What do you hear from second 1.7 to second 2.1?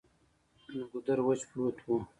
وو ـ